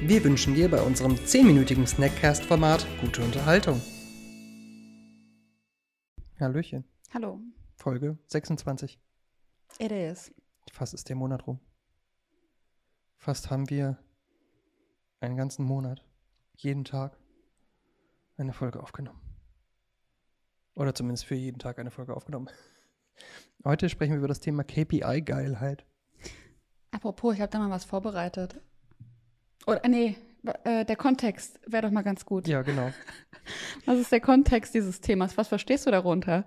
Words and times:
Wir 0.00 0.22
wünschen 0.22 0.54
dir 0.54 0.70
bei 0.70 0.82
unserem 0.82 1.14
10-minütigen 1.14 1.86
Snackcast-Format 1.86 2.86
gute 3.00 3.22
Unterhaltung. 3.22 3.80
Hallöchen. 6.38 6.84
Hallo. 7.14 7.40
Folge 7.76 8.18
26. 8.26 9.00
It 9.78 9.90
is. 9.90 10.32
Fast 10.70 10.92
ist 10.92 11.08
der 11.08 11.16
Monat 11.16 11.46
rum. 11.46 11.60
Fast 13.16 13.50
haben 13.50 13.70
wir 13.70 13.98
einen 15.20 15.36
ganzen 15.36 15.64
Monat, 15.64 16.04
jeden 16.56 16.84
Tag, 16.84 17.16
eine 18.36 18.52
Folge 18.52 18.82
aufgenommen. 18.82 19.20
Oder 20.74 20.94
zumindest 20.94 21.24
für 21.24 21.36
jeden 21.36 21.58
Tag 21.58 21.78
eine 21.78 21.90
Folge 21.90 22.14
aufgenommen. 22.14 22.50
Heute 23.64 23.88
sprechen 23.88 24.12
wir 24.12 24.18
über 24.18 24.28
das 24.28 24.40
Thema 24.40 24.62
KPI-Geilheit. 24.62 25.86
Apropos, 26.90 27.34
ich 27.34 27.40
habe 27.40 27.50
da 27.50 27.58
mal 27.58 27.70
was 27.70 27.86
vorbereitet. 27.86 28.60
Oder 29.66 29.88
nee, 29.88 30.16
äh, 30.64 30.84
der 30.84 30.96
Kontext 30.96 31.60
wäre 31.66 31.82
doch 31.82 31.90
mal 31.90 32.02
ganz 32.02 32.24
gut. 32.24 32.46
Ja, 32.46 32.62
genau. 32.62 32.90
Was 33.84 33.98
ist 33.98 34.12
der 34.12 34.20
Kontext 34.20 34.74
dieses 34.74 35.00
Themas? 35.00 35.36
Was 35.36 35.48
verstehst 35.48 35.86
du 35.86 35.90
darunter? 35.90 36.44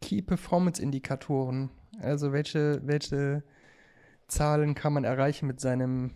Key 0.00 0.22
Performance 0.22 0.80
Indikatoren. 0.80 1.70
Also 2.00 2.32
welche, 2.32 2.80
welche 2.84 3.44
Zahlen 4.26 4.74
kann 4.74 4.92
man 4.92 5.04
erreichen 5.04 5.46
mit 5.46 5.60
seinem, 5.60 6.10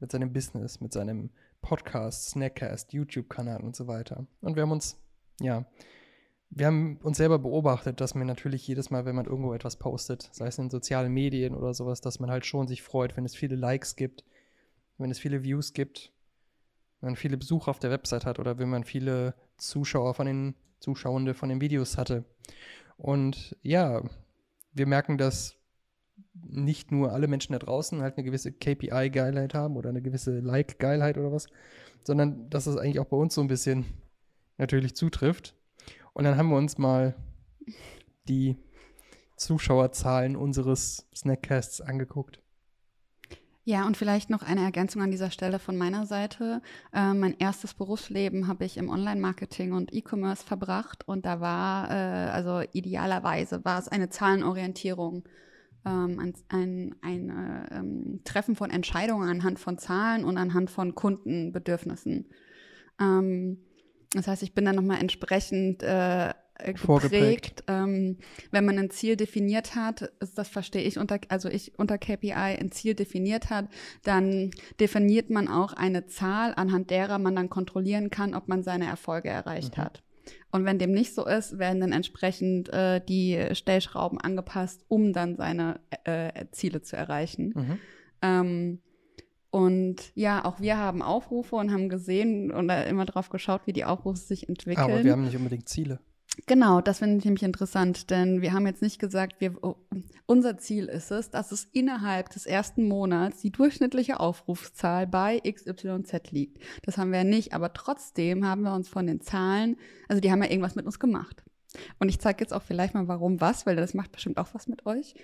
mit 0.00 0.12
seinem 0.12 0.32
Business, 0.32 0.80
mit 0.80 0.92
seinem 0.92 1.30
Podcast, 1.60 2.30
Snackcast, 2.30 2.92
YouTube-Kanal 2.92 3.62
und 3.62 3.74
so 3.74 3.86
weiter. 3.86 4.26
Und 4.40 4.54
wir 4.54 4.62
haben 4.62 4.72
uns, 4.72 4.98
ja, 5.40 5.64
wir 6.50 6.66
haben 6.66 6.98
uns 7.02 7.16
selber 7.16 7.38
beobachtet, 7.38 8.00
dass 8.00 8.14
man 8.14 8.26
natürlich 8.26 8.66
jedes 8.68 8.90
Mal, 8.90 9.06
wenn 9.06 9.16
man 9.16 9.26
irgendwo 9.26 9.54
etwas 9.54 9.76
postet, 9.76 10.28
sei 10.32 10.46
es 10.46 10.58
in 10.58 10.70
sozialen 10.70 11.12
Medien 11.12 11.54
oder 11.54 11.74
sowas, 11.74 12.00
dass 12.00 12.20
man 12.20 12.30
halt 12.30 12.46
schon 12.46 12.68
sich 12.68 12.82
freut, 12.82 13.16
wenn 13.16 13.24
es 13.24 13.34
viele 13.34 13.56
Likes 13.56 13.96
gibt, 13.96 14.24
wenn 14.98 15.10
es 15.10 15.18
viele 15.18 15.42
Views 15.42 15.72
gibt, 15.72 16.12
wenn 17.00 17.10
man 17.10 17.16
viele 17.16 17.36
Besucher 17.36 17.70
auf 17.70 17.78
der 17.78 17.90
Website 17.90 18.24
hat 18.24 18.38
oder 18.38 18.58
wenn 18.58 18.70
man 18.70 18.84
viele 18.84 19.34
Zuschauer 19.56 20.14
von 20.14 20.26
den 20.26 20.54
Zuschauende 20.80 21.34
von 21.34 21.48
den 21.48 21.60
Videos 21.60 21.96
hatte. 21.96 22.24
Und 22.96 23.56
ja, 23.62 24.02
wir 24.72 24.86
merken, 24.86 25.18
dass 25.18 25.56
nicht 26.34 26.92
nur 26.92 27.12
alle 27.12 27.26
Menschen 27.26 27.52
da 27.52 27.58
draußen 27.58 28.02
halt 28.02 28.16
eine 28.16 28.24
gewisse 28.24 28.52
KPI-Geilheit 28.52 29.54
haben 29.54 29.76
oder 29.76 29.88
eine 29.88 30.02
gewisse 30.02 30.40
Like-Geilheit 30.40 31.18
oder 31.18 31.32
was, 31.32 31.46
sondern 32.02 32.48
dass 32.50 32.66
es 32.66 32.76
eigentlich 32.76 33.00
auch 33.00 33.06
bei 33.06 33.16
uns 33.16 33.34
so 33.34 33.40
ein 33.40 33.48
bisschen 33.48 33.86
natürlich 34.58 34.94
zutrifft. 34.94 35.54
Und 36.12 36.24
dann 36.24 36.36
haben 36.36 36.50
wir 36.50 36.56
uns 36.56 36.78
mal 36.78 37.14
die 38.28 38.56
Zuschauerzahlen 39.36 40.36
unseres 40.36 41.08
Snackcasts 41.14 41.80
angeguckt. 41.80 42.40
Ja, 43.66 43.86
und 43.86 43.96
vielleicht 43.96 44.28
noch 44.28 44.42
eine 44.42 44.60
Ergänzung 44.60 45.00
an 45.00 45.10
dieser 45.10 45.30
Stelle 45.30 45.58
von 45.58 45.76
meiner 45.76 46.04
Seite. 46.04 46.60
Äh, 46.92 47.14
mein 47.14 47.34
erstes 47.38 47.72
Berufsleben 47.72 48.46
habe 48.46 48.66
ich 48.66 48.76
im 48.76 48.90
Online-Marketing 48.90 49.72
und 49.72 49.94
E-Commerce 49.94 50.44
verbracht 50.44 51.08
und 51.08 51.24
da 51.24 51.40
war, 51.40 51.90
äh, 51.90 52.30
also 52.30 52.60
idealerweise 52.74 53.64
war 53.64 53.78
es 53.78 53.88
eine 53.88 54.10
Zahlenorientierung, 54.10 55.24
ähm, 55.86 56.20
ein, 56.20 56.34
ein, 56.50 56.94
ein 57.00 57.30
äh, 57.30 57.78
ähm, 57.78 58.20
Treffen 58.24 58.54
von 58.54 58.70
Entscheidungen 58.70 59.30
anhand 59.30 59.58
von 59.58 59.78
Zahlen 59.78 60.24
und 60.24 60.36
anhand 60.36 60.70
von 60.70 60.94
Kundenbedürfnissen. 60.94 62.26
Ähm, 63.00 63.64
das 64.12 64.28
heißt, 64.28 64.42
ich 64.42 64.54
bin 64.54 64.66
dann 64.66 64.76
nochmal 64.76 65.00
entsprechend 65.00 65.82
äh, 65.82 66.34
äh, 66.58 66.72
geprägt. 66.72 67.64
Ähm, 67.66 68.18
wenn 68.50 68.64
man 68.64 68.78
ein 68.78 68.90
Ziel 68.90 69.16
definiert 69.16 69.74
hat, 69.74 70.02
ist, 70.20 70.38
das 70.38 70.48
verstehe 70.48 70.82
ich 70.82 70.98
unter, 70.98 71.18
also 71.28 71.48
ich 71.48 71.78
unter 71.78 71.98
KPI 71.98 72.32
ein 72.32 72.70
Ziel 72.70 72.94
definiert 72.94 73.50
hat, 73.50 73.68
dann 74.02 74.50
definiert 74.80 75.30
man 75.30 75.48
auch 75.48 75.72
eine 75.72 76.06
Zahl, 76.06 76.54
anhand 76.56 76.90
derer 76.90 77.18
man 77.18 77.36
dann 77.36 77.50
kontrollieren 77.50 78.10
kann, 78.10 78.34
ob 78.34 78.48
man 78.48 78.62
seine 78.62 78.86
Erfolge 78.86 79.28
erreicht 79.28 79.76
mhm. 79.76 79.82
hat. 79.82 80.02
Und 80.50 80.64
wenn 80.64 80.78
dem 80.78 80.92
nicht 80.92 81.14
so 81.14 81.26
ist, 81.26 81.58
werden 81.58 81.80
dann 81.80 81.92
entsprechend 81.92 82.68
äh, 82.72 83.00
die 83.04 83.48
Stellschrauben 83.52 84.20
angepasst, 84.20 84.84
um 84.88 85.12
dann 85.12 85.36
seine 85.36 85.80
äh, 86.04 86.46
Ziele 86.52 86.80
zu 86.82 86.96
erreichen. 86.96 87.52
Mhm. 87.54 87.78
Ähm, 88.22 88.78
und 89.50 90.12
ja, 90.14 90.44
auch 90.44 90.60
wir 90.60 90.78
haben 90.78 91.02
Aufrufe 91.02 91.56
und 91.56 91.72
haben 91.72 91.88
gesehen 91.88 92.50
und 92.50 92.70
immer 92.70 93.04
drauf 93.04 93.28
geschaut, 93.28 93.62
wie 93.66 93.72
die 93.72 93.84
Aufrufe 93.84 94.18
sich 94.18 94.48
entwickeln. 94.48 94.84
Aber 94.84 95.04
wir 95.04 95.12
haben 95.12 95.24
nicht 95.24 95.36
unbedingt 95.36 95.68
Ziele. 95.68 96.00
Genau, 96.46 96.80
das 96.80 96.98
finde 96.98 97.18
ich 97.18 97.24
nämlich 97.24 97.44
interessant, 97.44 98.10
denn 98.10 98.42
wir 98.42 98.52
haben 98.52 98.66
jetzt 98.66 98.82
nicht 98.82 98.98
gesagt, 98.98 99.40
wir, 99.40 99.62
oh, 99.62 99.76
unser 100.26 100.58
Ziel 100.58 100.86
ist 100.86 101.10
es, 101.10 101.30
dass 101.30 101.52
es 101.52 101.64
innerhalb 101.72 102.28
des 102.30 102.44
ersten 102.44 102.88
Monats 102.88 103.40
die 103.40 103.52
durchschnittliche 103.52 104.18
Aufrufszahl 104.18 105.06
bei 105.06 105.40
XYZ 105.40 106.32
liegt. 106.32 106.58
Das 106.82 106.98
haben 106.98 107.12
wir 107.12 107.18
ja 107.18 107.24
nicht, 107.24 107.52
aber 107.52 107.72
trotzdem 107.72 108.44
haben 108.46 108.62
wir 108.62 108.74
uns 108.74 108.88
von 108.88 109.06
den 109.06 109.20
Zahlen, 109.20 109.76
also 110.08 110.20
die 110.20 110.32
haben 110.32 110.42
ja 110.42 110.50
irgendwas 110.50 110.74
mit 110.74 110.86
uns 110.86 110.98
gemacht. 110.98 111.44
Und 111.98 112.08
ich 112.08 112.20
zeige 112.20 112.42
jetzt 112.42 112.52
auch 112.52 112.62
vielleicht 112.62 112.94
mal, 112.94 113.08
warum 113.08 113.40
was, 113.40 113.64
weil 113.64 113.76
das 113.76 113.94
macht 113.94 114.12
bestimmt 114.12 114.38
auch 114.38 114.48
was 114.54 114.66
mit 114.66 114.86
euch. 114.86 115.14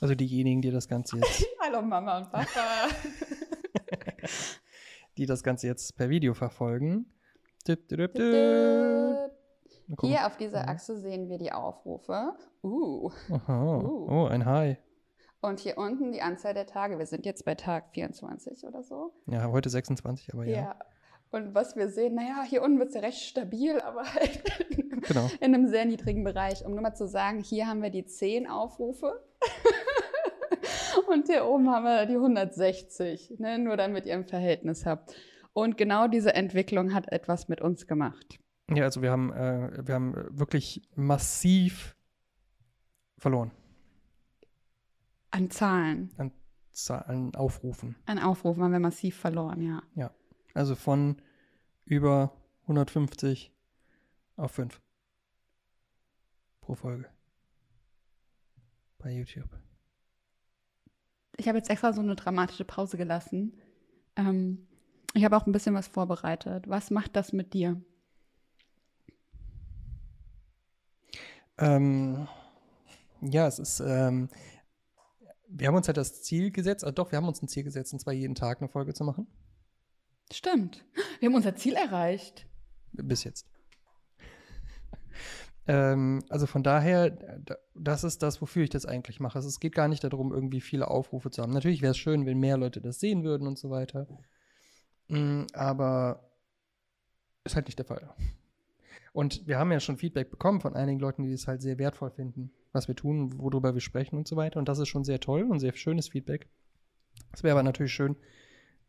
Also 0.00 0.14
diejenigen, 0.14 0.60
die 0.62 0.70
das 0.70 0.88
Ganze 0.88 1.16
jetzt. 1.16 1.46
Hallo 1.60 1.82
Mama 1.82 2.18
und 2.18 2.30
Papa. 2.30 2.88
die 5.16 5.26
das 5.26 5.42
Ganze 5.42 5.66
jetzt 5.66 5.96
per 5.96 6.10
Video 6.10 6.34
verfolgen. 6.34 7.06
Dip, 7.66 7.88
dip, 7.88 8.14
dip, 8.14 8.14
hier 10.00 10.26
auf 10.26 10.36
dieser 10.36 10.68
Achse 10.68 10.98
sehen 11.00 11.28
wir 11.28 11.38
die 11.38 11.52
Aufrufe. 11.52 12.34
Uh. 12.62 13.10
Uh. 13.30 14.08
Oh, 14.08 14.28
ein 14.30 14.44
Hai. 14.44 14.78
Und 15.40 15.60
hier 15.60 15.78
unten 15.78 16.12
die 16.12 16.22
Anzahl 16.22 16.54
der 16.54 16.66
Tage. 16.66 16.98
Wir 16.98 17.06
sind 17.06 17.24
jetzt 17.24 17.44
bei 17.44 17.54
Tag 17.54 17.90
24 17.92 18.64
oder 18.64 18.82
so. 18.82 19.12
Ja, 19.26 19.50
heute 19.50 19.68
26, 19.68 20.32
aber 20.32 20.44
ja. 20.44 20.56
Ja. 20.56 20.76
Und 21.30 21.54
was 21.54 21.76
wir 21.76 21.88
sehen, 21.88 22.14
naja, 22.14 22.44
hier 22.48 22.62
unten 22.62 22.78
wird 22.78 22.88
es 22.88 22.94
ja 22.94 23.00
recht 23.00 23.20
stabil, 23.20 23.80
aber 23.80 24.02
halt 24.14 24.42
genau. 25.08 25.28
in 25.40 25.54
einem 25.54 25.68
sehr 25.68 25.84
niedrigen 25.84 26.24
Bereich. 26.24 26.64
Um 26.64 26.72
nur 26.72 26.82
mal 26.82 26.94
zu 26.94 27.06
sagen, 27.06 27.42
hier 27.42 27.66
haben 27.66 27.82
wir 27.82 27.90
die 27.90 28.06
10 28.06 28.48
Aufrufe. 28.48 29.24
Und 31.08 31.26
hier 31.26 31.44
oben 31.46 31.70
haben 31.70 31.84
wir 31.84 32.06
die 32.06 32.14
160, 32.14 33.38
ne? 33.38 33.58
nur 33.58 33.76
damit 33.76 34.06
ihr 34.06 34.14
ein 34.14 34.26
Verhältnis 34.26 34.86
habt. 34.86 35.14
Und 35.52 35.76
genau 35.76 36.08
diese 36.08 36.34
Entwicklung 36.34 36.94
hat 36.94 37.12
etwas 37.12 37.48
mit 37.48 37.60
uns 37.60 37.86
gemacht. 37.86 38.38
Ja, 38.70 38.84
also 38.84 39.00
wir 39.02 39.10
haben, 39.10 39.32
äh, 39.32 39.86
wir 39.86 39.94
haben 39.94 40.14
wirklich 40.30 40.82
massiv 40.94 41.96
verloren. 43.16 43.52
An 45.30 45.50
Zahlen. 45.50 46.10
An, 46.16 46.32
an 46.88 47.34
Aufrufen. 47.34 47.96
An 48.06 48.18
Aufrufen 48.18 48.62
haben 48.62 48.72
wir 48.72 48.80
massiv 48.80 49.16
verloren, 49.16 49.62
ja. 49.62 49.82
Ja. 49.94 50.10
Also 50.54 50.74
von 50.74 51.20
über 51.84 52.32
150 52.62 53.52
auf 54.36 54.52
5 54.52 54.80
pro 56.60 56.74
Folge. 56.74 57.08
Bei 58.98 59.10
YouTube. 59.12 59.50
Ich 61.36 61.48
habe 61.48 61.58
jetzt 61.58 61.70
extra 61.70 61.92
so 61.92 62.00
eine 62.00 62.16
dramatische 62.16 62.64
Pause 62.64 62.96
gelassen. 62.96 63.60
Ähm, 64.16 64.66
ich 65.14 65.24
habe 65.24 65.36
auch 65.36 65.46
ein 65.46 65.52
bisschen 65.52 65.74
was 65.74 65.86
vorbereitet. 65.86 66.68
Was 66.68 66.90
macht 66.90 67.14
das 67.14 67.32
mit 67.32 67.54
dir? 67.54 67.80
Ähm, 71.58 72.28
ja, 73.20 73.46
es 73.46 73.58
ist, 73.58 73.80
ähm, 73.80 74.28
wir 75.48 75.68
haben 75.68 75.76
uns 75.76 75.86
halt 75.86 75.96
das 75.96 76.22
Ziel 76.22 76.50
gesetzt, 76.50 76.84
also 76.84 76.94
doch, 76.94 77.12
wir 77.12 77.16
haben 77.16 77.28
uns 77.28 77.42
ein 77.42 77.48
Ziel 77.48 77.64
gesetzt, 77.64 77.92
und 77.92 78.00
zwar 78.00 78.12
jeden 78.12 78.34
Tag 78.34 78.60
eine 78.60 78.68
Folge 78.68 78.94
zu 78.94 79.04
machen. 79.04 79.26
Stimmt. 80.32 80.84
Wir 81.20 81.28
haben 81.28 81.36
unser 81.36 81.54
Ziel 81.54 81.74
erreicht. 81.74 82.46
Bis 82.92 83.24
jetzt. 83.24 83.46
ähm, 85.68 86.22
also 86.28 86.46
von 86.46 86.62
daher, 86.62 87.16
das 87.74 88.04
ist 88.04 88.22
das, 88.22 88.42
wofür 88.42 88.64
ich 88.64 88.70
das 88.70 88.86
eigentlich 88.86 89.20
mache. 89.20 89.36
Also 89.36 89.48
es 89.48 89.60
geht 89.60 89.74
gar 89.74 89.88
nicht 89.88 90.02
darum, 90.02 90.32
irgendwie 90.32 90.60
viele 90.60 90.88
Aufrufe 90.88 91.30
zu 91.30 91.42
haben. 91.42 91.52
Natürlich 91.52 91.80
wäre 91.80 91.92
es 91.92 91.98
schön, 91.98 92.26
wenn 92.26 92.38
mehr 92.38 92.56
Leute 92.56 92.80
das 92.80 92.98
sehen 92.98 93.22
würden 93.22 93.46
und 93.46 93.58
so 93.58 93.70
weiter. 93.70 94.08
Mm, 95.08 95.44
aber 95.52 96.28
ist 97.44 97.54
halt 97.54 97.66
nicht 97.66 97.78
der 97.78 97.86
Fall. 97.86 98.12
Und 99.16 99.46
wir 99.46 99.58
haben 99.58 99.72
ja 99.72 99.80
schon 99.80 99.96
Feedback 99.96 100.30
bekommen 100.30 100.60
von 100.60 100.76
einigen 100.76 101.00
Leuten, 101.00 101.22
die 101.22 101.32
es 101.32 101.46
halt 101.46 101.62
sehr 101.62 101.78
wertvoll 101.78 102.10
finden, 102.10 102.50
was 102.72 102.86
wir 102.86 102.94
tun, 102.94 103.32
worüber 103.38 103.72
wir 103.72 103.80
sprechen 103.80 104.18
und 104.18 104.28
so 104.28 104.36
weiter. 104.36 104.58
Und 104.58 104.68
das 104.68 104.78
ist 104.78 104.88
schon 104.88 105.04
sehr 105.04 105.20
toll 105.20 105.44
und 105.44 105.58
sehr 105.58 105.74
schönes 105.74 106.08
Feedback. 106.08 106.50
Es 107.32 107.42
wäre 107.42 107.52
aber 107.52 107.62
natürlich 107.62 107.94
schön, 107.94 108.16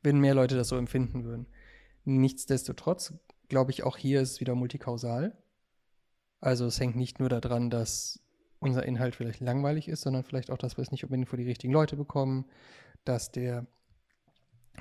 wenn 0.03 0.19
mehr 0.19 0.35
Leute 0.35 0.57
das 0.57 0.68
so 0.68 0.75
empfinden 0.75 1.24
würden. 1.24 1.47
Nichtsdestotrotz 2.03 3.13
glaube 3.47 3.71
ich, 3.71 3.83
auch 3.83 3.95
hier 3.95 4.19
ist 4.19 4.31
es 4.33 4.39
wieder 4.41 4.53
multikausal. 4.53 5.33
Also 6.41 6.65
es 6.65 6.77
hängt 6.77 6.97
nicht 6.97 7.21
nur 7.21 7.30
daran, 7.30 7.69
dass 7.69 8.19
unser 8.59 8.85
Inhalt 8.85 9.15
vielleicht 9.15 9.39
langweilig 9.39 9.88
ist, 9.88 10.01
sondern 10.01 10.25
vielleicht 10.25 10.51
auch, 10.51 10.57
dass 10.57 10.75
wir 10.75 10.81
es 10.81 10.91
nicht 10.91 11.06
unbedingt 11.06 11.30
vor 11.30 11.38
die 11.38 11.45
richtigen 11.45 11.71
Leute 11.71 11.95
bekommen, 11.95 12.47
dass 13.06 13.31
der 13.31 13.65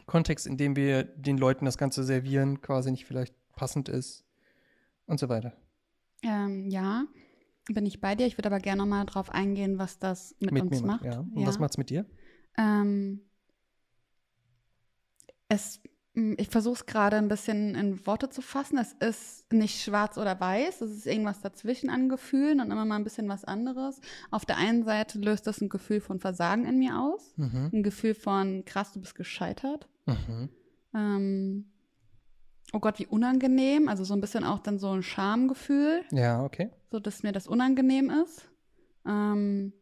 Kontext, 0.07 0.49
in 0.49 0.57
dem 0.57 0.75
wir 0.75 1.05
den 1.05 1.39
Leuten 1.39 1.67
das 1.67 1.79
Ganze 1.79 2.03
servieren, 2.03 2.63
quasi 2.63 2.91
nicht 2.91 3.07
vielleicht 3.07 3.37
passend 3.55 3.89
ist 3.89 4.26
und 5.07 5.19
so 5.21 5.29
weiter. 5.29 5.53
Ähm, 6.23 6.69
ja, 6.71 7.07
bin 7.69 7.87
ich 7.87 8.01
bei 8.01 8.15
dir. 8.15 8.27
Ich 8.27 8.39
würde 8.39 8.49
aber 8.49 8.59
gerne 8.61 8.83
nochmal 8.83 9.07
drauf 9.07 9.31
eingehen, 9.31 9.79
was 9.79 9.99
das 9.99 10.35
mit, 10.41 10.53
Mit 10.53 10.63
uns 10.65 10.81
mir 10.81 10.87
macht. 10.87 11.05
Ja. 11.05 11.21
Und 11.21 11.39
Ja. 11.41 11.47
was 11.47 11.59
macht's 11.59 11.79
mit 11.79 11.91
dir? 11.91 12.07
Ähm, 12.57 13.21
es, 15.49 15.81
m, 16.15 16.35
ich 16.39 16.49
versuche 16.49 16.75
es 16.75 16.87
gerade 16.87 17.17
ein 17.17 17.29
bisschen 17.29 17.75
in 17.75 18.05
Worte 18.07 18.29
zu 18.31 18.43
fassen. 18.43 18.79
Es 18.79 18.93
ist 18.95 19.53
nicht 19.53 19.81
schwarz 19.83 20.19
oder 20.19 20.39
weiß, 20.41 20.81
es 20.81 20.91
ist 20.91 21.07
irgendwas 21.07 21.41
dazwischen 21.41 21.91
an 21.91 22.09
Gefühlen 22.09 22.61
und 22.61 22.71
immer 22.71 22.85
mal 22.85 22.97
ein 22.97 23.05
bisschen 23.05 23.29
was 23.29 23.45
anderes. 23.45 24.01
Auf 24.31 24.45
der 24.45 24.57
einen 24.57 24.85
Seite 24.85 25.19
löst 25.19 25.47
das 25.47 25.61
ein 25.61 25.69
Gefühl 25.69 26.01
von 26.01 26.19
Versagen 26.19 26.65
in 26.65 26.79
mir 26.79 26.99
aus, 26.99 27.35
Mhm. 27.37 27.71
ein 27.73 27.83
Gefühl 27.83 28.15
von 28.15 28.65
krass, 28.65 28.93
du 28.93 29.01
bist 29.01 29.15
gescheitert. 29.15 29.89
Mhm. 30.07 30.49
Ähm, 30.95 31.73
oh 32.77 32.81
Gott, 32.81 32.99
wie 32.99 33.07
unangenehm. 33.07 33.89
Also 33.89 34.05
so 34.05 34.15
ein 34.15 34.21
bisschen 34.21 34.45
auch 34.45 34.59
dann 34.61 34.79
so 34.79 34.91
ein 34.93 35.03
Schamgefühl 35.03 36.03
Ja, 36.13 36.43
okay. 36.45 36.71
so 36.91 37.01
dass 37.01 37.23
mir 37.23 37.33
das 37.33 37.47
unangenehm 37.49 38.11
ist. 38.11 38.49
Ähm, 39.07 39.73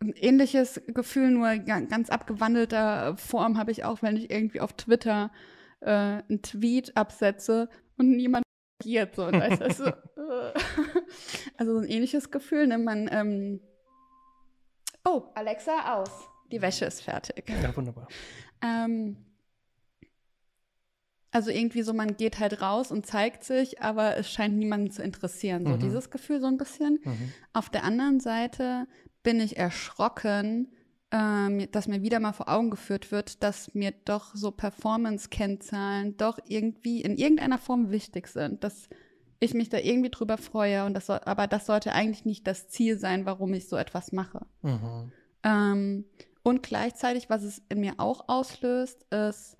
ein 0.00 0.12
ähnliches 0.14 0.80
Gefühl, 0.86 1.30
nur 1.30 1.56
ga- 1.56 1.80
ganz 1.80 2.08
abgewandelter 2.08 3.16
Form 3.16 3.58
habe 3.58 3.72
ich 3.72 3.84
auch, 3.84 4.00
wenn 4.02 4.16
ich 4.16 4.30
irgendwie 4.30 4.60
auf 4.60 4.72
Twitter 4.72 5.30
äh, 5.80 5.90
einen 5.90 6.40
Tweet 6.42 6.96
absetze 6.96 7.68
und 7.96 8.16
niemand 8.16 8.44
reagiert. 8.84 9.16
So, 9.16 9.26
und 9.26 9.34
weißt, 9.34 9.60
du, 9.60 9.72
so, 9.74 9.84
äh. 9.86 10.52
also 11.56 11.72
so 11.74 11.78
ein 11.80 11.88
ähnliches 11.88 12.30
Gefühl. 12.30 12.68
Ne? 12.68 12.78
Man, 12.78 13.08
ähm, 13.12 13.60
oh, 15.04 15.24
Alexa 15.34 15.96
aus. 15.96 16.10
Die 16.52 16.62
Wäsche 16.62 16.84
ist 16.86 17.02
fertig. 17.02 17.44
Ja, 17.62 17.76
wunderbar. 17.76 18.08
Ähm, 18.62 19.16
also 21.30 21.50
irgendwie 21.50 21.82
so, 21.82 21.92
man 21.92 22.16
geht 22.16 22.38
halt 22.38 22.62
raus 22.62 22.90
und 22.90 23.04
zeigt 23.06 23.44
sich, 23.44 23.82
aber 23.82 24.16
es 24.16 24.30
scheint 24.30 24.56
niemanden 24.56 24.90
zu 24.90 25.02
interessieren. 25.02 25.66
So 25.66 25.72
Mhm. 25.74 25.80
dieses 25.80 26.10
Gefühl 26.10 26.40
so 26.40 26.46
ein 26.46 26.56
bisschen. 26.56 27.00
Mhm. 27.04 27.32
Auf 27.52 27.68
der 27.68 27.84
anderen 27.84 28.20
Seite 28.20 28.86
bin 29.22 29.40
ich 29.40 29.56
erschrocken, 29.58 30.72
ähm, 31.10 31.70
dass 31.70 31.88
mir 31.88 32.02
wieder 32.02 32.20
mal 32.20 32.32
vor 32.32 32.48
Augen 32.48 32.70
geführt 32.70 33.10
wird, 33.12 33.42
dass 33.42 33.74
mir 33.74 33.92
doch 34.04 34.34
so 34.34 34.50
Performance-Kennzahlen 34.50 36.16
doch 36.16 36.38
irgendwie 36.46 37.02
in 37.02 37.16
irgendeiner 37.16 37.58
Form 37.58 37.90
wichtig 37.90 38.28
sind. 38.28 38.64
Dass 38.64 38.88
ich 39.40 39.54
mich 39.54 39.68
da 39.68 39.78
irgendwie 39.78 40.10
drüber 40.10 40.36
freue 40.36 40.84
und 40.84 40.94
das 40.94 41.06
soll, 41.06 41.20
aber 41.24 41.46
das 41.46 41.66
sollte 41.66 41.92
eigentlich 41.92 42.24
nicht 42.24 42.46
das 42.46 42.68
Ziel 42.68 42.98
sein, 42.98 43.24
warum 43.26 43.54
ich 43.54 43.68
so 43.68 43.76
etwas 43.76 44.12
mache. 44.12 44.46
Mhm. 44.62 45.12
Ähm, 45.44 46.04
und 46.42 46.62
gleichzeitig, 46.62 47.30
was 47.30 47.42
es 47.42 47.62
in 47.68 47.80
mir 47.80 47.94
auch 47.98 48.28
auslöst, 48.28 49.04
ist 49.12 49.56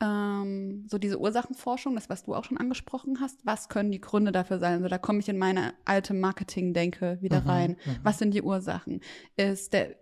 ähm, 0.00 0.84
so 0.88 0.96
diese 0.98 1.18
Ursachenforschung, 1.20 1.94
das, 1.96 2.08
was 2.08 2.22
du 2.24 2.34
auch 2.34 2.44
schon 2.44 2.56
angesprochen 2.58 3.18
hast. 3.20 3.44
Was 3.44 3.68
können 3.68 3.90
die 3.90 4.00
Gründe 4.00 4.30
dafür 4.32 4.58
sein? 4.60 4.74
Also 4.74 4.88
da 4.88 4.98
komme 4.98 5.18
ich 5.18 5.28
in 5.28 5.38
meine 5.38 5.74
alte 5.84 6.14
Marketing-Denke 6.14 7.18
wieder 7.20 7.40
Mhm, 7.40 7.48
rein. 7.48 7.70
mhm. 7.84 7.96
Was 8.04 8.18
sind 8.18 8.32
die 8.34 8.42
Ursachen? 8.42 9.00
Ist 9.36 9.72
der, 9.72 9.96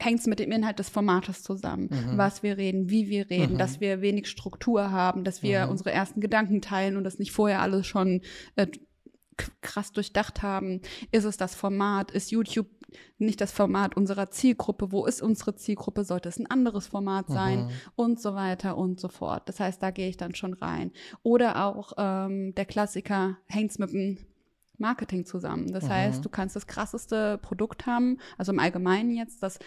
hängt 0.00 0.20
es 0.20 0.26
mit 0.26 0.40
dem 0.40 0.50
Inhalt 0.50 0.78
des 0.80 0.88
Formates 0.88 1.42
zusammen? 1.42 1.88
Mhm. 1.90 2.18
Was 2.18 2.42
wir 2.42 2.56
reden, 2.56 2.90
wie 2.90 3.08
wir 3.08 3.30
reden, 3.30 3.54
Mhm. 3.54 3.58
dass 3.58 3.80
wir 3.80 4.00
wenig 4.00 4.26
Struktur 4.28 4.90
haben, 4.90 5.22
dass 5.24 5.42
wir 5.42 5.66
Mhm. 5.66 5.70
unsere 5.70 5.92
ersten 5.92 6.20
Gedanken 6.20 6.60
teilen 6.60 6.96
und 6.96 7.04
das 7.04 7.18
nicht 7.18 7.32
vorher 7.32 7.62
alles 7.62 7.86
schon 7.86 8.22
äh, 8.56 8.66
krass 9.60 9.92
durchdacht 9.92 10.42
haben. 10.42 10.80
Ist 11.12 11.22
es 11.24 11.36
das 11.36 11.54
Format? 11.54 12.10
Ist 12.10 12.32
YouTube 12.32 12.66
nicht 13.18 13.40
das 13.40 13.52
Format 13.52 13.96
unserer 13.96 14.30
Zielgruppe? 14.30 14.92
Wo 14.92 15.06
ist 15.06 15.22
unsere 15.22 15.54
Zielgruppe? 15.56 16.04
Sollte 16.04 16.28
es 16.28 16.38
ein 16.38 16.50
anderes 16.50 16.86
Format 16.86 17.28
sein? 17.28 17.64
Mhm. 17.64 17.70
Und 17.96 18.20
so 18.20 18.34
weiter 18.34 18.76
und 18.76 19.00
so 19.00 19.08
fort. 19.08 19.48
Das 19.48 19.60
heißt, 19.60 19.82
da 19.82 19.90
gehe 19.90 20.08
ich 20.08 20.16
dann 20.16 20.34
schon 20.34 20.54
rein. 20.54 20.92
Oder 21.22 21.64
auch 21.64 21.92
ähm, 21.98 22.54
der 22.54 22.64
Klassiker, 22.64 23.36
hängt's 23.46 23.78
mit 23.78 23.92
dem 23.92 24.18
Marketing 24.78 25.26
zusammen. 25.26 25.72
Das 25.72 25.84
Mhm. 25.84 25.88
heißt, 25.90 26.24
du 26.24 26.28
kannst 26.28 26.56
das 26.56 26.66
krasseste 26.66 27.38
Produkt 27.38 27.86
haben, 27.86 28.18
also 28.36 28.52
im 28.52 28.58
Allgemeinen 28.58 29.10
jetzt, 29.14 29.42
das 29.42 29.58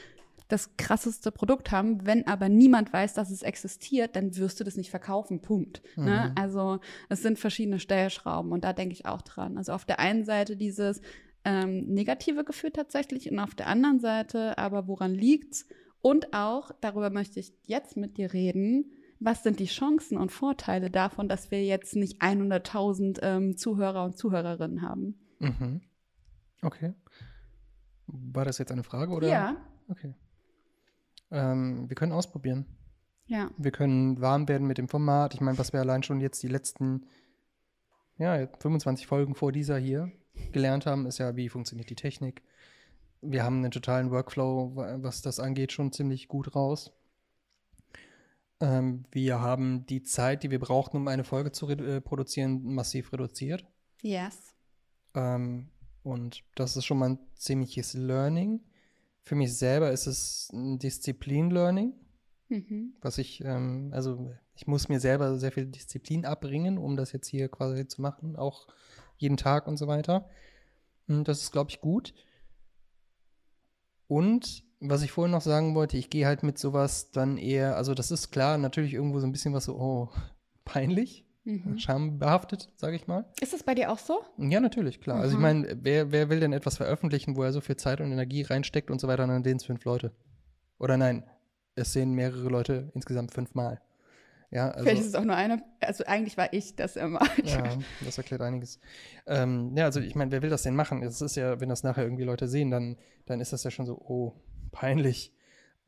das 0.47 0.75
krasseste 0.75 1.31
Produkt 1.31 1.71
haben, 1.71 2.05
wenn 2.05 2.27
aber 2.27 2.49
niemand 2.49 2.91
weiß, 2.91 3.13
dass 3.13 3.31
es 3.31 3.41
existiert, 3.41 4.17
dann 4.17 4.35
wirst 4.35 4.59
du 4.59 4.65
das 4.65 4.75
nicht 4.75 4.89
verkaufen. 4.89 5.39
Punkt. 5.41 5.81
Ne? 5.95 6.27
Mhm. 6.29 6.35
Also 6.35 6.79
es 7.07 7.21
sind 7.21 7.39
verschiedene 7.39 7.79
Stellschrauben 7.79 8.51
und 8.51 8.65
da 8.65 8.73
denke 8.73 8.91
ich 8.93 9.05
auch 9.05 9.21
dran. 9.21 9.57
Also 9.57 9.71
auf 9.71 9.85
der 9.85 9.99
einen 9.99 10.25
Seite 10.25 10.57
dieses 10.57 11.01
ähm, 11.45 11.85
negative 11.87 12.43
Gefühl 12.43 12.71
tatsächlich 12.71 13.31
und 13.31 13.39
auf 13.39 13.55
der 13.55 13.67
anderen 13.67 13.99
Seite 13.99 14.57
aber 14.57 14.87
woran 14.87 15.13
liegt's? 15.13 15.67
Und 16.01 16.33
auch, 16.33 16.71
darüber 16.81 17.09
möchte 17.11 17.39
ich 17.39 17.53
jetzt 17.63 17.95
mit 17.95 18.17
dir 18.17 18.33
reden, 18.33 18.91
was 19.19 19.43
sind 19.43 19.59
die 19.59 19.65
Chancen 19.65 20.17
und 20.17 20.31
Vorteile 20.31 20.89
davon, 20.89 21.29
dass 21.29 21.51
wir 21.51 21.63
jetzt 21.63 21.95
nicht 21.95 22.21
100.000 22.21 23.19
ähm, 23.21 23.55
Zuhörer 23.55 24.03
und 24.03 24.17
Zuhörerinnen 24.17 24.81
haben? 24.81 25.19
Mhm. 25.39 25.81
Okay. 26.63 26.95
War 28.07 28.45
das 28.45 28.57
jetzt 28.57 28.71
eine 28.71 28.83
Frage 28.83 29.13
oder? 29.13 29.27
Ja, 29.27 29.57
Okay. 29.87 30.15
Ähm, 31.31 31.89
wir 31.89 31.95
können 31.95 32.11
ausprobieren. 32.13 32.65
ja. 33.27 33.51
Wir 33.57 33.71
können 33.71 34.19
warm 34.21 34.47
werden 34.47 34.67
mit 34.67 34.77
dem 34.77 34.87
Format. 34.87 35.33
Ich 35.33 35.41
meine, 35.41 35.57
was 35.57 35.73
wir 35.73 35.79
allein 35.79 36.03
schon 36.03 36.19
jetzt 36.19 36.41
die 36.43 36.47
letzten 36.47 37.05
ja, 38.17 38.37
jetzt 38.37 38.61
25 38.61 39.07
Folgen 39.07 39.35
vor 39.35 39.51
dieser 39.51 39.77
hier 39.77 40.11
gelernt 40.51 40.85
haben, 40.85 41.05
ist 41.05 41.17
ja, 41.17 41.35
wie 41.35 41.49
funktioniert 41.49 41.89
die 41.89 41.95
Technik. 41.95 42.41
Wir 43.21 43.43
haben 43.43 43.57
einen 43.57 43.71
totalen 43.71 44.09
Workflow, 44.11 44.75
wa- 44.75 44.97
was 45.01 45.21
das 45.21 45.39
angeht, 45.39 45.71
schon 45.71 45.91
ziemlich 45.91 46.27
gut 46.27 46.55
raus. 46.55 46.91
Ähm, 48.59 49.05
wir 49.11 49.39
haben 49.41 49.85
die 49.87 50.03
Zeit, 50.03 50.43
die 50.43 50.51
wir 50.51 50.59
brauchten, 50.59 50.97
um 50.97 51.07
eine 51.07 51.23
Folge 51.23 51.51
zu 51.51 51.67
äh, 51.69 52.01
produzieren, 52.01 52.63
massiv 52.73 53.11
reduziert. 53.13 53.65
Yes. 54.01 54.55
Ähm, 55.15 55.69
und 56.03 56.43
das 56.55 56.77
ist 56.77 56.85
schon 56.85 56.97
mal 56.99 57.09
ein 57.11 57.19
ziemliches 57.35 57.93
Learning. 57.93 58.61
Für 59.23 59.35
mich 59.35 59.55
selber 59.55 59.91
ist 59.91 60.07
es 60.07 60.49
ein 60.53 60.79
Disziplin-Learning 60.79 61.93
Mhm. 62.49 62.95
was 62.99 63.17
ich, 63.17 63.41
ähm, 63.45 63.91
also 63.93 64.29
ich 64.55 64.67
muss 64.67 64.89
mir 64.89 64.99
selber 64.99 65.37
sehr 65.37 65.53
viel 65.53 65.67
Disziplin 65.67 66.25
abbringen, 66.25 66.77
um 66.77 66.97
das 66.97 67.13
jetzt 67.13 67.27
hier 67.29 67.47
quasi 67.47 67.87
zu 67.87 68.01
machen, 68.01 68.35
auch 68.35 68.67
jeden 69.21 69.37
Tag 69.37 69.67
und 69.67 69.77
so 69.77 69.87
weiter. 69.87 70.29
Und 71.07 71.27
das 71.27 71.41
ist, 71.43 71.51
glaube 71.51 71.69
ich, 71.71 71.81
gut. 71.81 72.13
Und 74.07 74.63
was 74.79 75.03
ich 75.03 75.11
vorhin 75.11 75.31
noch 75.31 75.41
sagen 75.41 75.75
wollte, 75.75 75.97
ich 75.97 76.09
gehe 76.09 76.25
halt 76.25 76.43
mit 76.43 76.57
sowas 76.57 77.11
dann 77.11 77.37
eher, 77.37 77.75
also 77.77 77.93
das 77.93 78.11
ist 78.11 78.31
klar, 78.31 78.57
natürlich 78.57 78.93
irgendwo 78.93 79.19
so 79.19 79.27
ein 79.27 79.31
bisschen 79.31 79.53
was 79.53 79.65
so, 79.65 79.75
oh, 79.77 80.09
peinlich, 80.65 81.25
Mhm. 81.43 81.79
schambehaftet, 81.79 82.69
sage 82.75 82.95
ich 82.95 83.07
mal. 83.07 83.25
Ist 83.41 83.51
das 83.51 83.63
bei 83.63 83.73
dir 83.73 83.91
auch 83.91 83.97
so? 83.97 84.21
Ja, 84.37 84.59
natürlich, 84.59 85.01
klar. 85.01 85.17
Also 85.19 85.31
ich 85.31 85.37
Mhm. 85.37 85.41
meine, 85.41 85.77
wer, 85.81 86.11
wer 86.11 86.29
will 86.29 86.39
denn 86.39 86.53
etwas 86.53 86.77
veröffentlichen, 86.77 87.35
wo 87.35 87.41
er 87.41 87.51
so 87.51 87.61
viel 87.61 87.77
Zeit 87.77 87.99
und 87.99 88.11
Energie 88.11 88.43
reinsteckt 88.43 88.91
und 88.91 89.01
so 89.01 89.07
weiter, 89.07 89.23
und 89.23 89.29
dann 89.29 89.43
sehen 89.43 89.57
es 89.57 89.65
fünf 89.65 89.83
Leute. 89.83 90.11
Oder 90.77 90.97
nein, 90.97 91.23
es 91.73 91.93
sehen 91.93 92.13
mehrere 92.13 92.47
Leute 92.47 92.91
insgesamt 92.93 93.31
fünfmal. 93.33 93.81
Ja, 94.51 94.69
also, 94.69 94.83
Vielleicht 94.83 95.01
ist 95.01 95.07
es 95.07 95.15
auch 95.15 95.23
nur 95.23 95.35
eine. 95.35 95.63
Also 95.79 96.03
eigentlich 96.05 96.37
war 96.37 96.51
ich 96.51 96.75
das 96.75 96.97
immer. 96.97 97.21
ja, 97.43 97.77
das 98.03 98.17
erklärt 98.17 98.41
einiges. 98.41 98.79
Ähm, 99.25 99.71
ja, 99.77 99.85
also 99.85 100.01
ich 100.01 100.13
meine, 100.13 100.31
wer 100.31 100.41
will 100.41 100.49
das 100.49 100.63
denn 100.63 100.75
machen? 100.75 101.01
Es 101.03 101.21
ist 101.21 101.37
ja, 101.37 101.61
wenn 101.61 101.69
das 101.69 101.83
nachher 101.83 102.03
irgendwie 102.03 102.25
Leute 102.25 102.49
sehen, 102.49 102.69
dann, 102.69 102.97
dann 103.25 103.39
ist 103.39 103.53
das 103.53 103.63
ja 103.63 103.71
schon 103.71 103.85
so, 103.85 103.97
oh, 103.97 104.33
peinlich. 104.71 105.33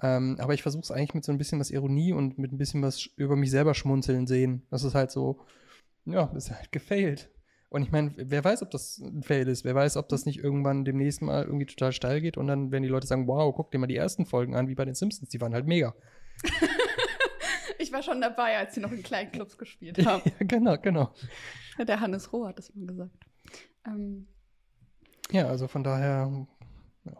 Ähm, 0.01 0.37
aber 0.39 0.53
ich 0.53 0.61
versuche 0.61 0.83
es 0.83 0.91
eigentlich 0.91 1.13
mit 1.13 1.25
so 1.25 1.33
ein 1.33 1.37
bisschen 1.37 1.59
was 1.59 1.71
Ironie 1.71 2.13
und 2.13 2.37
mit 2.37 2.53
ein 2.53 2.57
bisschen 2.57 2.81
was 2.81 3.05
über 3.17 3.35
mich 3.35 3.51
selber 3.51 3.73
schmunzeln 3.73 4.27
sehen. 4.27 4.65
Das 4.71 4.83
ist 4.83 4.95
halt 4.95 5.11
so, 5.11 5.41
ja, 6.05 6.31
ist 6.35 6.51
halt 6.51 6.71
gefailt. 6.71 7.29
Und 7.69 7.83
ich 7.83 7.91
meine, 7.91 8.13
wer 8.15 8.43
weiß, 8.43 8.61
ob 8.61 8.71
das 8.71 8.99
ein 8.99 9.23
Fail 9.23 9.47
ist. 9.47 9.65
Wer 9.65 9.75
weiß, 9.75 9.97
ob 9.97 10.07
das 10.07 10.25
nicht 10.25 10.39
irgendwann 10.39 10.85
demnächst 10.85 11.21
mal 11.21 11.43
irgendwie 11.43 11.65
total 11.65 11.91
steil 11.91 12.21
geht 12.21 12.37
und 12.37 12.47
dann 12.47 12.71
werden 12.71 12.83
die 12.83 12.89
Leute 12.89 13.07
sagen, 13.07 13.27
wow, 13.27 13.53
guck 13.53 13.71
dir 13.71 13.79
mal 13.79 13.87
die 13.87 13.95
ersten 13.95 14.25
Folgen 14.25 14.55
an, 14.55 14.67
wie 14.69 14.75
bei 14.75 14.85
den 14.85 14.93
Simpsons. 14.95 15.29
Die 15.29 15.41
waren 15.41 15.53
halt 15.53 15.67
mega. 15.67 15.95
War 17.93 18.01
schon 18.03 18.19
dabei, 18.21 18.57
als 18.57 18.73
sie 18.75 18.81
noch 18.81 18.91
in 18.91 19.03
kleinen 19.03 19.31
Clubs 19.31 19.57
gespielt 19.57 19.97
haben. 20.05 20.23
ja, 20.25 20.45
genau, 20.45 20.77
genau. 20.77 21.13
Der 21.77 21.99
Hannes 21.99 22.33
Roh 22.33 22.47
hat 22.47 22.57
das 22.57 22.73
mal 22.75 22.87
gesagt. 22.87 23.15
Ähm, 23.85 24.27
Ja, 25.31 25.47
also 25.47 25.67
von 25.67 25.83
daher, 25.83 26.45
ja. 27.05 27.13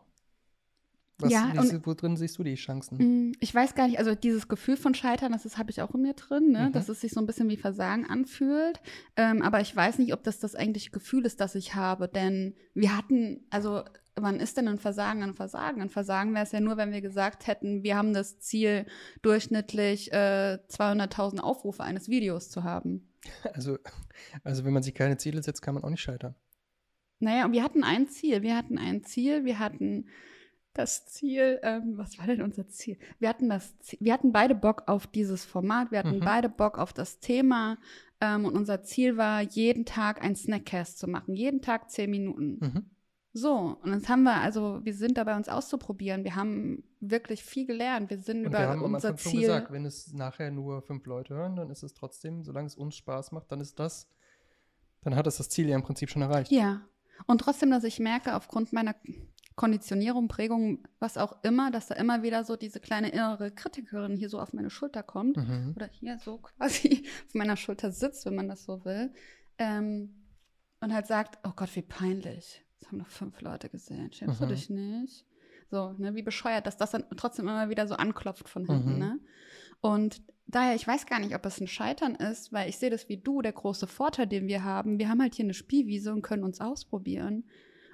Was, 1.20 1.32
Ja, 1.32 1.52
wie, 1.54 1.60
und- 1.60 1.86
wo 1.88 1.94
drin 1.94 2.18
siehst 2.18 2.38
du 2.38 2.44
die 2.44 2.56
Chancen? 2.56 2.98
Mm, 3.30 3.32
Ich 3.40 3.54
weiß 3.54 3.76
gar 3.76 3.88
nicht, 3.88 4.00
also 4.00 4.16
dieses 4.16 4.48
Gefühl 4.48 4.78
von 4.78 4.94
Scheitern, 4.96 5.32
das 5.32 5.58
habe 5.58 5.70
ich 5.72 5.82
auch 5.82 5.94
in 5.94 6.02
mir 6.02 6.14
drin, 6.16 6.52
ne? 6.52 6.68
Mhm. 6.68 6.72
dass 6.74 6.90
es 6.90 7.02
sich 7.02 7.12
so 7.14 7.20
ein 7.20 7.26
bisschen 7.28 7.50
wie 7.50 7.58
Versagen 7.58 8.06
anfühlt. 8.08 8.82
Ähm, 9.16 9.42
aber 9.42 9.62
ich 9.62 9.76
weiß 9.76 10.00
nicht, 10.00 10.14
ob 10.14 10.24
das 10.24 10.40
das 10.40 10.56
eigentliche 10.56 10.92
Gefühl 10.92 11.26
ist, 11.26 11.40
das 11.40 11.56
ich 11.56 11.76
habe. 11.76 12.08
Denn 12.08 12.56
wir 12.74 12.98
hatten, 12.98 13.46
also 13.52 13.84
wann 14.16 14.40
ist 14.40 14.58
denn 14.58 14.68
ein 14.68 14.78
Versagen 14.78 15.24
ein 15.24 15.34
Versagen? 15.34 15.82
Ein 15.82 15.90
Versagen 15.90 16.34
wäre 16.34 16.44
es 16.44 16.52
ja 16.52 16.60
nur, 16.60 16.78
wenn 16.78 16.92
wir 16.92 17.02
gesagt 17.02 17.48
hätten, 17.48 17.84
wir 17.84 17.96
haben 17.96 18.14
das 18.14 18.40
Ziel, 18.40 18.86
durchschnittlich 19.22 20.12
äh, 20.14 20.60
200.000 20.70 21.40
Aufrufe 21.40 21.84
eines 21.84 22.10
Videos 22.10 22.50
zu 22.50 22.64
haben. 22.64 23.10
Also, 23.54 23.78
also 24.44 24.66
wenn 24.66 24.74
man 24.74 24.84
sich 24.84 24.94
keine 24.94 25.18
Ziele 25.18 25.42
setzt, 25.42 25.62
kann 25.62 25.74
man 25.76 25.84
auch 25.84 25.90
nicht 25.90 26.02
scheitern. 26.02 26.36
Naja, 27.20 27.46
und 27.46 27.54
wir 27.54 27.64
hatten 27.64 27.84
ein 27.84 28.08
Ziel. 28.10 28.42
Wir 28.42 28.58
hatten 28.58 28.78
ein 28.78 29.04
Ziel, 29.04 29.46
wir 29.46 29.60
hatten 29.60 30.08
das 30.74 31.06
Ziel, 31.06 31.60
ähm, 31.64 31.94
was 31.98 32.18
war 32.18 32.26
denn 32.28 32.42
unser 32.42 32.68
Ziel? 32.68 32.98
Wir 33.20 33.30
hatten 33.30 33.48
das 33.48 33.78
Ziel, 33.80 34.00
wir 34.02 34.12
hatten 34.12 34.32
beide 34.32 34.56
Bock 34.56 34.84
auf 34.88 35.06
dieses 35.08 35.46
Format, 35.46 35.92
wir 35.92 36.00
hatten 36.00 36.18
Mhm. 36.18 36.22
beide 36.26 36.50
Bock 36.50 36.80
auf 36.80 36.94
das 36.94 37.20
Thema 37.20 37.78
ähm, 38.20 38.46
und 38.46 38.56
unser 38.56 38.82
Ziel 38.84 39.16
war, 39.16 39.42
jeden 39.42 39.86
Tag 39.86 40.24
ein 40.24 40.36
Snackcast 40.36 40.98
zu 40.98 41.08
machen, 41.08 41.36
jeden 41.36 41.62
Tag 41.62 41.92
zehn 41.92 42.10
Minuten. 42.10 42.58
Mhm. 42.60 42.86
So, 43.36 43.78
und 43.82 43.94
jetzt 43.94 44.10
haben 44.10 44.24
wir, 44.24 44.36
also 44.42 44.80
wir 44.84 44.94
sind 44.94 45.18
dabei, 45.18 45.36
uns 45.36 45.50
auszuprobieren. 45.50 46.24
Wir 46.24 46.36
haben 46.36 46.84
wirklich 47.00 47.44
viel 47.44 47.66
gelernt. 47.66 48.10
Wir 48.12 48.20
sind 48.20 48.42
Und 48.42 48.46
über 48.46 48.60
wir 48.60 48.68
haben 48.70 48.84
am 48.86 48.94
unser 48.94 49.18
schon 49.18 49.32
Ziel. 49.32 49.42
gesagt, 49.42 49.72
wenn 49.72 49.86
es 49.86 50.14
nachher 50.14 50.52
nur 50.52 50.84
fünf 50.84 51.06
Leute 51.08 51.34
hören, 51.34 51.56
dann 51.56 51.72
ist 51.72 51.82
es 51.82 51.94
trotzdem, 51.96 52.44
solange 52.44 52.68
es 52.68 52.76
uns 52.76 52.96
Spaß 52.96 53.32
macht, 53.32 53.52
dann 53.52 53.60
ist 53.60 53.80
das, 53.80 54.08
dann 55.02 55.16
hat 55.16 55.26
es 55.26 55.38
das 55.38 55.50
Ziel 55.50 55.68
ja 55.68 55.76
im 55.76 55.82
Prinzip 55.82 56.12
schon 56.12 56.22
erreicht. 56.22 56.52
Ja. 56.52 56.82
Und 57.26 57.42
trotzdem, 57.42 57.72
dass 57.72 57.84
ich 57.84 58.00
merke, 58.00 58.36
aufgrund 58.36 58.72
meiner 58.72 58.94
Konditionierung, 59.56 60.28
Prägung, 60.28 60.84
was 61.00 61.18
auch 61.18 61.44
immer, 61.44 61.70
dass 61.72 61.88
da 61.88 61.96
immer 61.96 62.24
wieder 62.24 62.44
so 62.44 62.56
diese 62.56 62.80
kleine 62.80 63.10
innere 63.10 63.52
Kritikerin 63.52 64.16
hier 64.16 64.30
so 64.30 64.40
auf 64.40 64.54
meine 64.54 64.70
Schulter 64.70 65.04
kommt 65.04 65.38
Mhm. 65.38 65.74
oder 65.76 65.88
hier 65.88 66.18
so 66.20 66.38
quasi 66.40 67.04
auf 67.28 67.34
meiner 67.34 67.56
Schulter 67.58 67.92
sitzt, 67.92 68.26
wenn 68.26 68.36
man 68.36 68.48
das 68.48 68.64
so 68.64 68.84
will, 68.86 69.12
ähm, 69.58 70.28
und 70.82 70.94
halt 70.94 71.08
sagt, 71.08 71.40
oh 71.48 71.52
Gott, 71.56 71.76
wie 71.76 71.82
peinlich. 71.84 72.63
Das 72.84 72.92
haben 72.92 72.98
noch 72.98 73.10
fünf 73.10 73.40
Leute 73.42 73.70
gesehen. 73.70 74.12
Schämst 74.12 74.42
du 74.42 74.46
Mhm. 74.46 74.50
dich 74.50 74.70
nicht? 74.70 75.26
So, 75.72 75.94
ne, 75.98 76.14
wie 76.16 76.22
bescheuert, 76.22 76.68
dass 76.68 76.78
das 76.78 76.92
dann 76.92 77.06
trotzdem 77.16 77.48
immer 77.48 77.70
wieder 77.70 77.88
so 77.88 77.96
anklopft 77.96 78.50
von 78.50 78.66
hinten, 78.66 78.94
Mhm. 78.94 79.00
ne? 79.00 79.20
Und 79.82 80.22
daher, 80.48 80.76
ich 80.76 80.86
weiß 80.88 81.06
gar 81.06 81.20
nicht, 81.20 81.34
ob 81.34 81.46
es 81.46 81.60
ein 81.62 81.68
Scheitern 81.68 82.16
ist, 82.16 82.52
weil 82.54 82.70
ich 82.70 82.78
sehe 82.78 82.90
das 82.90 83.08
wie 83.10 83.18
du, 83.18 83.42
der 83.42 83.54
große 83.54 83.88
Vorteil, 83.88 84.28
den 84.28 84.48
wir 84.48 84.64
haben. 84.64 85.00
Wir 85.00 85.10
haben 85.10 85.22
halt 85.22 85.36
hier 85.36 85.46
eine 85.46 85.54
Spielwiese 85.54 86.12
und 86.12 86.22
können 86.22 86.44
uns 86.44 86.60
ausprobieren. 86.62 87.46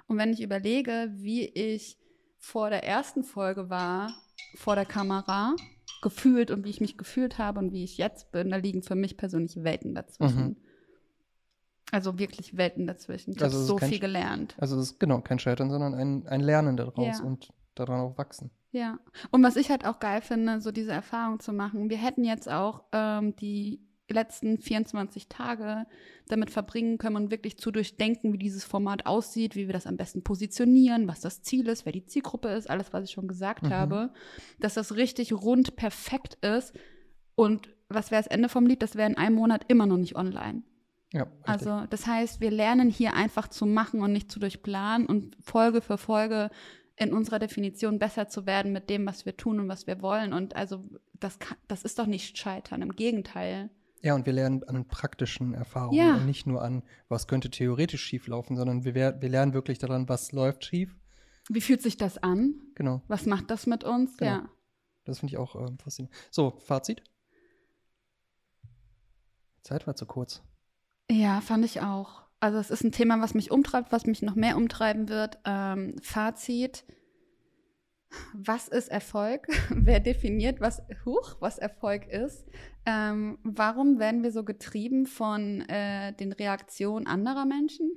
Und 0.08 0.18
wenn 0.18 0.32
ich 0.32 0.42
überlege, 0.42 1.10
wie 1.14 1.44
ich 1.46 1.96
vor 2.36 2.68
der 2.70 2.84
ersten 2.84 3.22
Folge 3.22 3.70
war, 3.70 4.12
vor 4.56 4.74
der 4.74 4.86
Kamera, 4.86 5.54
gefühlt 6.02 6.50
und 6.50 6.64
wie 6.64 6.70
ich 6.70 6.80
mich 6.80 6.96
gefühlt 6.98 7.38
habe 7.38 7.60
und 7.60 7.72
wie 7.72 7.84
ich 7.84 7.96
jetzt 7.98 8.32
bin, 8.32 8.50
da 8.50 8.56
liegen 8.56 8.82
für 8.82 8.94
mich 8.96 9.16
persönlich 9.16 9.62
Welten 9.62 9.94
dazwischen. 9.94 10.44
Mhm. 10.48 10.56
Also 11.92 12.18
wirklich 12.18 12.56
Welten 12.56 12.86
dazwischen. 12.86 13.32
Ich 13.32 13.42
Also 13.42 13.56
habe 13.56 13.62
ist 13.62 13.68
so 13.68 13.78
viel 13.78 13.98
gelernt. 13.98 14.54
Also 14.58 14.76
es 14.78 14.92
ist 14.92 15.00
genau 15.00 15.20
kein 15.20 15.38
Scheitern, 15.38 15.70
sondern 15.70 15.94
ein, 15.94 16.26
ein 16.28 16.40
Lernen 16.40 16.76
daraus 16.76 17.18
Ja. 17.18 17.24
und 17.24 17.48
daran 17.74 18.00
auch 18.00 18.18
wachsen. 18.18 18.50
Ja. 18.72 18.98
Und 19.30 19.42
was 19.42 19.56
ich 19.56 19.70
halt 19.70 19.84
auch 19.84 19.98
geil 19.98 20.20
finde, 20.22 20.60
so 20.60 20.70
diese 20.70 20.92
Erfahrung 20.92 21.40
zu 21.40 21.52
machen. 21.52 21.90
Wir 21.90 21.96
hätten 21.98 22.24
jetzt 22.24 22.48
auch 22.48 22.84
ähm, 22.92 23.34
die 23.36 23.80
letzten 24.08 24.58
24 24.58 25.28
Tage 25.28 25.86
damit 26.28 26.50
verbringen 26.50 26.98
können 26.98 27.14
und 27.16 27.30
wirklich 27.30 27.58
zu 27.58 27.70
durchdenken, 27.70 28.32
wie 28.32 28.38
dieses 28.38 28.64
Format 28.64 29.06
aussieht, 29.06 29.54
wie 29.56 29.66
wir 29.66 29.72
das 29.72 29.86
am 29.86 29.96
besten 29.96 30.22
positionieren, 30.22 31.06
was 31.08 31.20
das 31.20 31.42
Ziel 31.42 31.68
ist, 31.68 31.84
wer 31.86 31.92
die 31.92 32.06
Zielgruppe 32.06 32.48
ist, 32.48 32.68
alles, 32.68 32.92
was 32.92 33.04
ich 33.04 33.12
schon 33.12 33.28
gesagt 33.28 33.64
Mhm. 33.64 33.70
habe, 33.70 34.12
dass 34.58 34.74
das 34.74 34.94
richtig 34.96 35.32
rund 35.32 35.76
perfekt 35.76 36.34
ist. 36.44 36.72
Und 37.36 37.68
was 37.88 38.10
wäre 38.10 38.22
das 38.22 38.30
Ende 38.30 38.48
vom 38.48 38.66
Lied? 38.66 38.82
Das 38.82 38.94
wäre 38.96 39.08
in 39.08 39.16
einem 39.16 39.36
Monat 39.36 39.64
immer 39.68 39.86
noch 39.86 39.96
nicht 39.96 40.16
online. 40.16 40.62
Ja. 41.12 41.26
Also 41.42 41.86
das 41.90 42.06
heißt, 42.06 42.40
wir 42.40 42.50
lernen 42.50 42.88
hier 42.88 43.14
einfach 43.14 43.48
zu 43.48 43.66
machen 43.66 44.00
und 44.02 44.12
nicht 44.12 44.30
zu 44.30 44.38
durchplanen 44.38 45.06
und 45.06 45.36
Folge 45.42 45.80
für 45.80 45.98
Folge 45.98 46.50
in 46.96 47.12
unserer 47.12 47.38
Definition 47.38 47.98
besser 47.98 48.28
zu 48.28 48.46
werden 48.46 48.72
mit 48.72 48.90
dem, 48.90 49.06
was 49.06 49.24
wir 49.26 49.36
tun 49.36 49.58
und 49.58 49.68
was 49.68 49.86
wir 49.86 50.02
wollen. 50.02 50.32
Und 50.32 50.54
also 50.54 50.84
das, 51.18 51.38
kann, 51.38 51.56
das 51.66 51.82
ist 51.82 51.98
doch 51.98 52.06
nicht 52.06 52.36
scheitern, 52.38 52.82
im 52.82 52.92
Gegenteil. 52.94 53.70
ja, 54.02 54.14
und 54.14 54.24
wir 54.26 54.32
lernen 54.32 54.62
an 54.64 54.86
praktischen 54.86 55.52
Erfahrungen 55.54 55.96
Ja. 55.98 56.14
und 56.16 56.26
nicht 56.26 56.46
nur 56.46 56.62
an, 56.62 56.82
was 57.08 57.26
könnte 57.26 57.50
theoretisch 57.50 58.02
schief 58.04 58.26
laufen, 58.28 58.56
sondern 58.56 58.84
wir, 58.84 58.94
wir 58.94 59.28
lernen 59.28 59.52
wirklich 59.54 59.78
daran, 59.78 60.08
was 60.08 60.32
läuft 60.32 60.64
schief. 60.64 60.96
Wie 61.48 61.60
fühlt 61.60 61.82
sich 61.82 61.96
das 61.96 62.18
an? 62.18 62.54
Genau, 62.76 63.02
Was 63.08 63.26
macht 63.26 63.50
das 63.50 63.66
mit 63.66 63.82
uns? 63.82 64.16
Genau. 64.18 64.30
Ja. 64.30 64.48
das 65.04 65.18
finde 65.18 65.32
ich 65.32 65.38
auch 65.38 65.56
ähm, 65.56 65.78
faszinierend. 65.78 66.14
So, 66.30 66.52
Fazit. 66.60 67.02
Die 69.58 69.62
Zeit 69.62 69.86
war 69.86 69.96
zu 69.96 70.06
kurz. 70.06 70.42
Ja, 71.10 71.40
fand 71.40 71.64
ich 71.64 71.80
auch. 71.80 72.22
Also 72.38 72.58
es 72.58 72.70
ist 72.70 72.84
ein 72.84 72.92
Thema, 72.92 73.20
was 73.20 73.34
mich 73.34 73.50
umtreibt, 73.50 73.92
was 73.92 74.06
mich 74.06 74.22
noch 74.22 74.36
mehr 74.36 74.56
umtreiben 74.56 75.08
wird. 75.08 75.38
Ähm, 75.44 75.96
Fazit. 76.00 76.84
Was 78.32 78.68
ist 78.68 78.88
Erfolg? 78.88 79.46
Wer 79.70 80.00
definiert, 80.00 80.60
was, 80.60 80.82
huch, 81.04 81.36
was 81.40 81.58
Erfolg 81.58 82.06
ist? 82.06 82.46
Ähm, 82.86 83.38
warum 83.42 83.98
werden 83.98 84.22
wir 84.22 84.32
so 84.32 84.44
getrieben 84.44 85.06
von 85.06 85.62
äh, 85.68 86.12
den 86.14 86.32
Reaktionen 86.32 87.06
anderer 87.06 87.44
Menschen? 87.44 87.90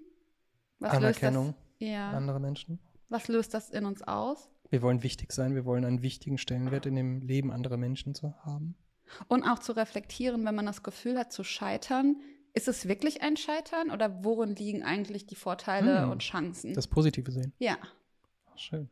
Was 0.79 0.93
Anerkennung 0.93 1.55
das, 1.79 1.89
ja, 1.89 2.11
andere 2.11 2.39
Menschen. 2.39 2.79
was 3.09 3.27
löst 3.27 3.53
das 3.53 3.69
in 3.69 3.85
uns 3.85 4.01
aus? 4.01 4.49
Wir 4.69 4.81
wollen 4.81 5.03
wichtig 5.03 5.31
sein, 5.31 5.55
wir 5.55 5.65
wollen 5.65 5.85
einen 5.85 6.01
wichtigen 6.01 6.37
Stellenwert 6.37 6.85
in 6.85 6.95
dem 6.95 7.21
Leben 7.21 7.51
anderer 7.51 7.77
Menschen 7.77 8.13
zu 8.13 8.33
haben. 8.43 8.75
Und 9.27 9.43
auch 9.43 9.59
zu 9.59 9.71
reflektieren, 9.73 10.45
wenn 10.45 10.55
man 10.55 10.65
das 10.65 10.83
Gefühl 10.83 11.17
hat, 11.17 11.31
zu 11.31 11.43
scheitern. 11.43 12.17
Ist 12.53 12.67
es 12.67 12.87
wirklich 12.87 13.21
ein 13.21 13.35
Scheitern 13.37 13.89
oder 13.91 14.23
worin 14.23 14.55
liegen 14.55 14.83
eigentlich 14.83 15.25
die 15.25 15.35
Vorteile 15.35 16.03
Hm. 16.03 16.11
und 16.11 16.19
Chancen? 16.21 16.73
Das 16.73 16.87
Positive 16.87 17.31
sehen. 17.31 17.53
ja. 17.59 17.77
Ach, 18.51 18.57
schön. 18.59 18.89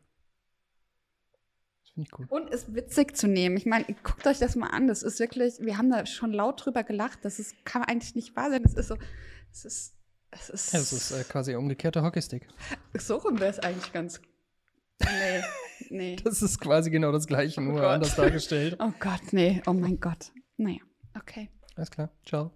Das 1.84 1.91
finde 1.94 2.10
ich 2.12 2.20
cool. 2.20 2.25
Und 2.30 2.51
es 2.51 2.74
witzig 2.74 3.15
zu 3.15 3.27
nehmen. 3.27 3.56
Ich 3.58 3.65
meine, 3.68 3.86
guckt 4.03 4.25
euch 4.25 4.39
das 4.39 4.56
mal 4.56 4.70
an. 4.70 4.88
Das 4.88 5.03
ist 5.03 5.20
wirklich, 5.20 5.60
wir 5.60 5.77
haben 5.77 5.91
da 5.91 6.06
schon 6.08 6.32
laut 6.34 6.65
drüber 6.65 6.84
gelacht. 6.84 7.20
Das 7.24 7.38
ist, 7.38 7.63
kann 7.65 7.84
eigentlich 7.84 8.15
nicht 8.15 8.36
wahr 8.36 8.50
sein. 8.50 8.63
Das 8.63 8.74
ist 8.74 8.88
so, 8.88 8.98
es 9.51 9.65
ist, 9.65 9.94
es 10.32 10.50
ist, 10.50 10.74
Ja, 10.74 10.80
das 10.80 10.94
ist 10.94 11.12
äh, 11.12 11.24
quasi 11.25 11.53
umgekehrter 11.56 12.01
Hockeystick. 12.01 12.48
so 12.98 13.18
rum 13.18 13.39
wäre 13.39 13.51
es 13.51 13.60
eigentlich 13.60 13.91
ganz, 13.94 14.20
nee, 15.03 15.41
nee. 15.89 16.15
Das 16.24 16.41
ist 16.41 16.60
quasi 16.60 16.89
genau 16.89 17.12
das 17.12 17.27
gleiche, 17.27 17.60
Oh 17.62 17.65
nur 17.65 17.74
Gott. 17.82 17.84
anders 17.91 18.15
dargestellt. 18.15 18.77
Oh 18.80 18.94
Gott, 19.00 19.34
nee, 19.34 19.62
oh 19.68 19.74
mein 19.74 20.00
Gott. 20.00 20.32
Naja, 20.58 20.80
okay. 21.15 21.50
Alles 21.75 21.91
klar. 21.91 22.10
Ciao. 22.25 22.51